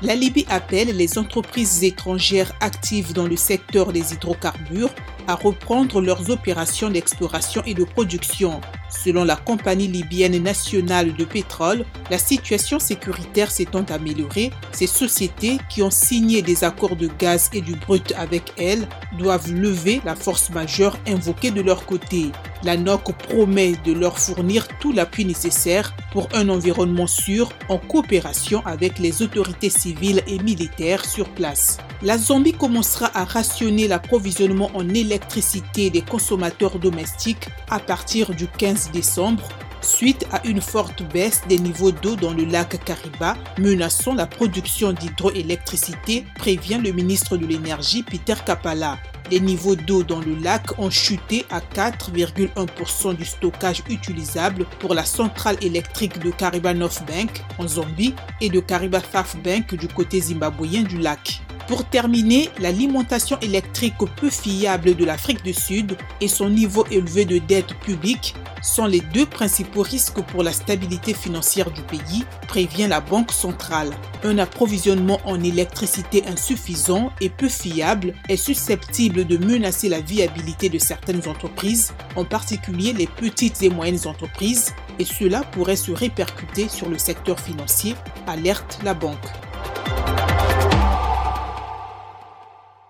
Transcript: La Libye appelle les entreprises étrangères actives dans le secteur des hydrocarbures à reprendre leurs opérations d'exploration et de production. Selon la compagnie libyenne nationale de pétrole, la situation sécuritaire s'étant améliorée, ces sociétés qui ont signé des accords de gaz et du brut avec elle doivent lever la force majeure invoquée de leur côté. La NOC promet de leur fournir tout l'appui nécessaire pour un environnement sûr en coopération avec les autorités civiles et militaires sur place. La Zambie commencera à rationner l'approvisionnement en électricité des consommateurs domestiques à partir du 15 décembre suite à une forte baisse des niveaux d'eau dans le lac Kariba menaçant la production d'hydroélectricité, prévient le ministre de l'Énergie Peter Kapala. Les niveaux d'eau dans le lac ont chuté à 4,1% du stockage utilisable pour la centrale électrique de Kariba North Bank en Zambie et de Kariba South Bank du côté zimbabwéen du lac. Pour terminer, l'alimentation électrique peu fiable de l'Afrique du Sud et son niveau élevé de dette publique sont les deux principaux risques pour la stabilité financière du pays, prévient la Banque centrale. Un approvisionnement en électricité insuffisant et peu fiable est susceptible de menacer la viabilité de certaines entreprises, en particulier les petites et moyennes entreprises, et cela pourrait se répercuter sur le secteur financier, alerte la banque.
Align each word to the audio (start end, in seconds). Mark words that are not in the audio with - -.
La 0.00 0.14
Libye 0.14 0.46
appelle 0.48 0.96
les 0.96 1.18
entreprises 1.18 1.82
étrangères 1.82 2.52
actives 2.60 3.12
dans 3.12 3.26
le 3.26 3.34
secteur 3.34 3.92
des 3.92 4.14
hydrocarbures 4.14 4.94
à 5.26 5.34
reprendre 5.34 6.00
leurs 6.00 6.30
opérations 6.30 6.88
d'exploration 6.88 7.64
et 7.66 7.74
de 7.74 7.82
production. 7.82 8.60
Selon 8.88 9.24
la 9.24 9.34
compagnie 9.34 9.88
libyenne 9.88 10.40
nationale 10.40 11.14
de 11.14 11.24
pétrole, 11.24 11.84
la 12.12 12.18
situation 12.18 12.78
sécuritaire 12.78 13.50
s'étant 13.50 13.84
améliorée, 13.90 14.52
ces 14.70 14.86
sociétés 14.86 15.58
qui 15.68 15.82
ont 15.82 15.90
signé 15.90 16.42
des 16.42 16.62
accords 16.62 16.96
de 16.96 17.08
gaz 17.18 17.50
et 17.52 17.60
du 17.60 17.74
brut 17.74 18.14
avec 18.16 18.52
elle 18.56 18.86
doivent 19.18 19.52
lever 19.52 20.00
la 20.04 20.14
force 20.14 20.50
majeure 20.50 20.96
invoquée 21.08 21.50
de 21.50 21.60
leur 21.60 21.84
côté. 21.86 22.30
La 22.64 22.76
NOC 22.76 23.12
promet 23.12 23.74
de 23.84 23.92
leur 23.92 24.18
fournir 24.18 24.66
tout 24.80 24.92
l'appui 24.92 25.24
nécessaire 25.24 25.94
pour 26.12 26.28
un 26.34 26.48
environnement 26.48 27.06
sûr 27.06 27.52
en 27.68 27.78
coopération 27.78 28.62
avec 28.66 28.98
les 28.98 29.22
autorités 29.22 29.70
civiles 29.70 30.22
et 30.26 30.38
militaires 30.40 31.04
sur 31.04 31.28
place. 31.28 31.78
La 32.02 32.18
Zambie 32.18 32.52
commencera 32.52 33.10
à 33.14 33.24
rationner 33.24 33.86
l'approvisionnement 33.86 34.70
en 34.74 34.88
électricité 34.88 35.90
des 35.90 36.02
consommateurs 36.02 36.78
domestiques 36.78 37.48
à 37.70 37.78
partir 37.78 38.34
du 38.34 38.48
15 38.48 38.90
décembre 38.92 39.48
suite 39.80 40.26
à 40.32 40.46
une 40.46 40.60
forte 40.60 41.02
baisse 41.02 41.42
des 41.48 41.58
niveaux 41.58 41.92
d'eau 41.92 42.16
dans 42.16 42.32
le 42.32 42.44
lac 42.44 42.82
Kariba 42.84 43.36
menaçant 43.58 44.14
la 44.14 44.26
production 44.26 44.92
d'hydroélectricité, 44.92 46.24
prévient 46.36 46.80
le 46.82 46.92
ministre 46.92 47.36
de 47.36 47.46
l'Énergie 47.46 48.02
Peter 48.02 48.34
Kapala. 48.44 48.98
Les 49.30 49.40
niveaux 49.40 49.76
d'eau 49.76 50.02
dans 50.02 50.20
le 50.20 50.34
lac 50.36 50.78
ont 50.78 50.90
chuté 50.90 51.44
à 51.50 51.60
4,1% 51.60 53.14
du 53.14 53.24
stockage 53.26 53.82
utilisable 53.90 54.64
pour 54.78 54.94
la 54.94 55.04
centrale 55.04 55.58
électrique 55.60 56.18
de 56.18 56.30
Kariba 56.30 56.72
North 56.72 57.02
Bank 57.06 57.44
en 57.58 57.68
Zambie 57.68 58.14
et 58.40 58.48
de 58.48 58.60
Kariba 58.60 59.00
South 59.00 59.36
Bank 59.44 59.74
du 59.74 59.88
côté 59.88 60.20
zimbabwéen 60.20 60.82
du 60.82 60.98
lac. 60.98 61.42
Pour 61.68 61.84
terminer, 61.84 62.48
l'alimentation 62.60 63.38
électrique 63.40 63.92
peu 64.16 64.30
fiable 64.30 64.96
de 64.96 65.04
l'Afrique 65.04 65.44
du 65.44 65.52
Sud 65.52 65.98
et 66.22 66.28
son 66.28 66.48
niveau 66.48 66.86
élevé 66.90 67.26
de 67.26 67.36
dette 67.36 67.74
publique 67.80 68.34
sont 68.62 68.86
les 68.86 69.00
deux 69.00 69.26
principaux 69.26 69.82
risques 69.82 70.22
pour 70.22 70.42
la 70.42 70.52
stabilité 70.52 71.14
financière 71.14 71.70
du 71.70 71.82
pays, 71.82 72.24
prévient 72.46 72.86
la 72.88 73.00
Banque 73.00 73.32
centrale. 73.32 73.90
Un 74.24 74.38
approvisionnement 74.38 75.20
en 75.24 75.42
électricité 75.42 76.24
insuffisant 76.26 77.12
et 77.20 77.30
peu 77.30 77.48
fiable 77.48 78.14
est 78.28 78.36
susceptible 78.36 79.24
de 79.24 79.36
menacer 79.36 79.88
la 79.88 80.00
viabilité 80.00 80.68
de 80.68 80.78
certaines 80.78 81.28
entreprises, 81.28 81.92
en 82.16 82.24
particulier 82.24 82.92
les 82.92 83.06
petites 83.06 83.62
et 83.62 83.70
moyennes 83.70 84.06
entreprises, 84.06 84.74
et 84.98 85.04
cela 85.04 85.42
pourrait 85.42 85.76
se 85.76 85.92
répercuter 85.92 86.68
sur 86.68 86.88
le 86.88 86.98
secteur 86.98 87.38
financier, 87.38 87.94
alerte 88.26 88.78
la 88.84 88.94
banque. 88.94 89.47